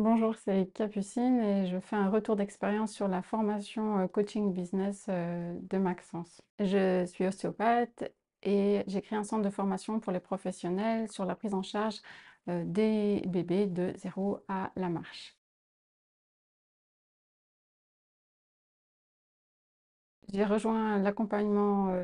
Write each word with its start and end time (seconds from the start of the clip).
Bonjour, 0.00 0.34
c'est 0.34 0.72
Capucine 0.72 1.40
et 1.40 1.66
je 1.66 1.78
fais 1.78 1.94
un 1.94 2.08
retour 2.08 2.34
d'expérience 2.34 2.90
sur 2.90 3.06
la 3.06 3.20
formation 3.20 3.98
euh, 3.98 4.06
coaching 4.06 4.50
business 4.50 5.04
euh, 5.10 5.54
de 5.60 5.76
Maxence. 5.76 6.40
Je 6.58 7.04
suis 7.04 7.26
ostéopathe 7.26 8.10
et 8.42 8.82
j'ai 8.86 9.02
créé 9.02 9.18
un 9.18 9.24
centre 9.24 9.42
de 9.44 9.50
formation 9.50 10.00
pour 10.00 10.10
les 10.12 10.20
professionnels 10.20 11.12
sur 11.12 11.26
la 11.26 11.34
prise 11.34 11.52
en 11.52 11.62
charge 11.62 11.96
euh, 12.48 12.64
des 12.64 13.22
bébés 13.28 13.66
de 13.66 13.92
0 13.98 14.38
à 14.48 14.72
la 14.74 14.88
marche. 14.88 15.36
J'ai 20.32 20.44
rejoint 20.46 20.98
l'accompagnement 20.98 21.94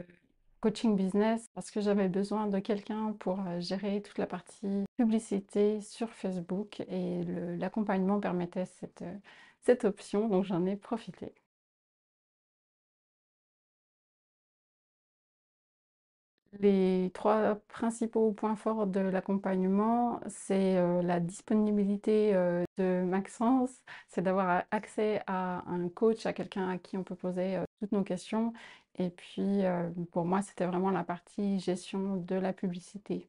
coaching 0.67 0.97
business 0.97 1.49
parce 1.55 1.71
que 1.71 1.81
j'avais 1.81 2.09
besoin 2.09 2.49
de 2.49 2.59
quelqu'un 2.59 3.13
pour 3.21 3.39
euh, 3.39 3.61
gérer 3.61 4.03
toute 4.03 4.19
la 4.19 4.27
partie 4.27 4.85
publicité 4.97 5.81
sur 5.81 6.11
Facebook 6.11 6.81
et 6.89 7.23
l'accompagnement 7.57 8.19
permettait 8.19 8.67
cette, 8.67 9.03
euh, 9.03 9.15
cette 9.63 9.85
option, 9.85 10.29
donc 10.29 10.45
j'en 10.45 10.67
ai 10.67 10.75
profité. 10.75 11.33
Les 16.61 17.11
trois 17.15 17.57
principaux 17.69 18.33
points 18.33 18.57
forts 18.57 18.87
de 18.87 19.01
l'accompagnement, 19.01 20.21
c'est 20.29 20.77
euh, 20.79 21.03
la 21.03 21.21
disponibilité 21.21 22.33
de 22.79 23.03
Maxence, 23.05 23.71
c'est 24.09 24.23
d'avoir 24.23 24.65
accès 24.71 25.23
à 25.27 25.63
un 25.69 25.89
coach, 25.89 26.27
à 26.27 26.33
quelqu'un 26.33 26.69
à 26.69 26.79
qui 26.79 26.97
on 26.97 27.05
peut 27.05 27.15
poser 27.15 27.59
toutes 27.81 27.93
nos 27.93 28.05
questions 28.05 28.53
et 28.99 29.11
puis, 29.11 29.65
euh, 29.65 29.91
pour 30.13 30.25
moi, 30.25 30.43
c'était 30.43 30.67
vraiment 30.67 30.91
la 30.91 31.05
partie 31.05 31.59
gestion 31.61 32.17
de 32.17 32.35
la 32.37 32.53
publicité. 32.53 33.29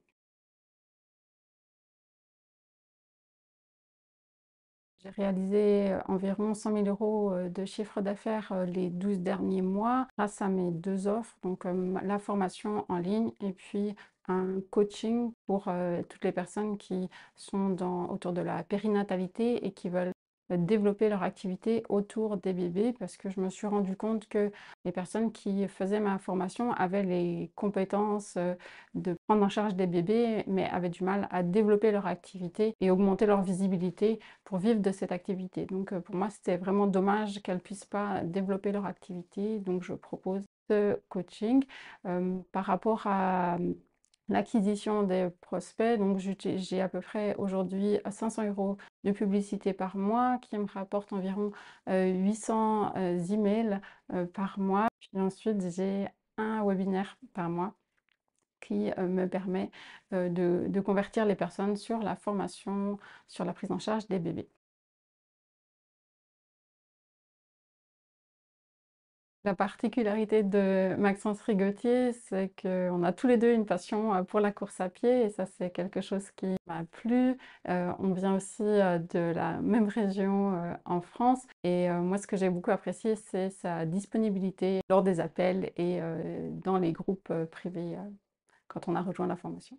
J'ai 5.04 5.10
réalisé 5.10 5.92
euh, 5.92 6.00
environ 6.08 6.54
100 6.54 6.74
000 6.74 6.88
euros 6.88 7.32
euh, 7.34 7.50
de 7.50 7.66
chiffre 7.66 8.02
d'affaires 8.02 8.66
les 8.66 8.90
12 8.90 9.20
derniers 9.20 9.62
mois 9.62 10.08
grâce 10.17 10.42
à 10.42 10.50
mes 10.50 10.72
deux 10.72 11.08
offres, 11.08 11.38
donc 11.44 11.66
la 11.66 12.20
formation 12.20 12.86
en 12.90 12.98
ligne 12.98 13.31
et 13.42 13.53
puis 13.53 13.95
un 14.28 14.59
coaching 14.72 15.31
pour 15.45 15.70
toutes 16.09 16.23
les 16.25 16.34
personnes 16.34 16.78
qui 16.78 17.09
sont 17.36 17.70
dans, 17.70 18.09
autour 18.09 18.34
de 18.34 18.42
la 18.42 18.64
périnatalité 18.64 19.66
et 19.66 19.72
qui 19.72 19.88
veulent 19.88 20.12
développer 20.50 21.09
leur 21.09 21.23
activité 21.23 21.84
autour 21.90 22.38
des 22.38 22.53
bébés 22.53 22.94
parce 22.98 23.17
que 23.17 23.30
je 23.30 23.40
me 23.40 23.50
suis 23.50 23.67
rendu 23.67 23.95
compte 23.98 24.28
que 24.28 24.52
les 24.86 24.92
personnes 24.92 25.31
qui 25.31 25.67
faisaient 25.67 26.00
ma 26.00 26.17
formation 26.20 26.72
avaient 26.73 27.03
les 27.03 27.52
compétences 27.56 28.36
euh, 28.38 28.56
de 28.95 29.16
prendre 29.28 29.44
en 29.44 29.50
charge 29.50 29.75
des 29.75 29.88
bébés 29.88 30.44
mais 30.48 30.66
avaient 30.70 30.90
du 30.90 31.03
mal 31.03 31.28
à 31.31 31.44
développer 31.44 31.92
leur 31.92 32.08
activité 32.08 32.75
et 32.81 32.92
augmenter 32.92 33.25
leur 33.25 33.42
visibilité 33.42 34.20
pour 34.44 34.58
vivre 34.59 34.80
de 34.80 34.92
cette 34.92 35.12
activité. 35.12 35.66
Donc 35.66 35.92
euh, 35.94 36.00
pour 36.00 36.16
moi 36.16 36.30
c'était 36.30 36.58
vraiment 36.58 36.88
dommage 36.88 37.42
qu'elles 37.42 37.59
puissent 37.59 37.86
pas 37.86 38.22
développer 38.23 38.72
leur 38.72 38.86
activité 38.86 39.59
donc 39.59 39.84
je 39.84 39.94
propose 39.94 40.44
ce 40.70 41.00
coaching 41.09 41.64
euh, 42.06 42.38
par 42.52 42.66
rapport 42.66 43.08
à 43.08 43.58
l'acquisition 44.30 45.03
des 45.03 45.30
prospects. 45.42 45.97
Donc, 46.00 46.17
j'ai 46.20 46.81
à 46.81 46.89
peu 46.89 47.02
près 47.02 47.36
aujourd'hui 47.38 48.00
500 48.09 48.47
euros 48.47 48.78
de 49.03 49.11
publicité 49.11 49.73
par 49.73 49.97
mois 49.97 50.38
qui 50.39 50.58
me 50.58 50.66
rapporte 50.66 51.14
environ 51.14 51.52
800 51.88 52.95
euh, 52.95 53.17
euh, 53.17 53.34
emails 53.34 53.80
euh, 54.14 54.25
par 54.25 54.59
mois. 54.59 54.88
Puis 55.00 55.19
ensuite, 55.19 55.61
j'ai 55.69 56.08
un 56.38 56.64
webinaire 56.66 57.17
par 57.34 57.50
mois 57.50 57.73
qui 58.61 58.92
me 58.97 59.28
permet 59.28 59.72
de 60.11 60.80
convertir 60.81 61.25
les 61.25 61.36
personnes 61.36 61.75
sur 61.78 62.00
la 62.00 62.16
formation, 62.16 63.00
sur 63.28 63.45
la 63.45 63.53
prise 63.53 63.72
en 63.72 63.80
charge 63.80 64.08
des 64.08 64.19
bébés. 64.19 64.50
La 69.48 69.56
particularité 69.56 70.44
de 70.44 70.94
Maxence 70.98 71.42
Rigotier, 71.42 72.12
c'est 72.12 72.52
qu'on 72.62 73.02
a 73.02 73.13
tous 73.13 73.28
les 73.28 73.38
deux 73.38 73.53
une 73.53 73.66
passion 73.66 74.13
euh, 74.13 74.24
pour 74.24 74.41
la 74.41 74.52
course 74.52 74.81
à 74.81 74.90
pied 74.90 75.22
et 75.24 75.30
ça 75.30 75.46
c'est 75.46 75.69
quelque 75.69 76.02
chose 76.02 76.31
qui 76.31 76.58
m'a 76.68 76.84
plu. 76.84 77.38
Euh, 77.69 77.94
on 78.00 78.12
vient 78.12 78.35
aussi 78.35 78.62
euh, 78.62 79.00
de 79.00 79.31
la 79.34 79.62
même 79.62 79.88
région 79.88 80.75
en 80.84 81.00
France 81.00 81.47
et 81.63 81.90
moi 81.90 82.18
ce 82.18 82.28
que 82.28 82.35
j'ai 82.35 82.50
beaucoup 82.50 82.72
apprécié 82.72 83.16
c'est 83.16 83.50
sa 83.50 83.85
disponibilité 83.85 84.81
lors 84.90 85.02
des 85.02 85.22
appels 85.22 85.72
et 85.78 86.02
dans 86.52 86.78
les 86.78 86.91
groupes 86.91 87.31
privés 87.50 87.96
quand 88.68 88.90
on 88.90 88.96
a 88.97 89.02
rejoint 89.02 89.28
la 89.28 89.38
formation. 89.38 89.78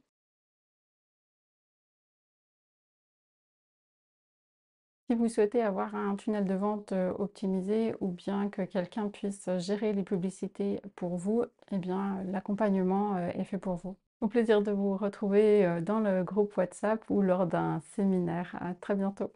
Si 5.11 5.15
vous 5.15 5.29
souhaitez 5.29 5.63
avoir 5.63 5.95
un 5.95 6.17
tunnel 6.17 6.45
de 6.45 6.53
vente 6.53 6.93
euh, 6.93 7.15
optimisé 7.19 7.95
ou 8.01 8.09
bien 8.09 8.51
que 8.51 8.61
quelqu'un 8.61 9.09
puisse 9.09 9.49
gérer 9.57 9.95
les 9.95 10.03
publicités 10.03 10.83
pour 10.97 11.17
vous, 11.17 11.45
eh 11.73 11.79
bien 11.79 12.23
l'accompagnement 12.31 13.17
euh, 13.17 13.31
est 13.31 13.45
fait 13.45 13.57
pour 13.57 13.77
vous. 13.77 13.97
Au 14.21 14.29
plaisir 14.29 14.61
de 14.61 14.71
vous 14.71 14.99
retrouver 14.99 15.65
euh, 15.65 15.81
dans 15.81 16.01
le 16.01 16.25
groupe 16.25 16.55
WhatsApp 16.59 17.03
ou 17.09 17.23
lors 17.23 17.47
d'un 17.47 17.81
séminaire. 17.97 18.55
À 18.61 18.75
très 18.75 18.95
bientôt. 18.95 19.33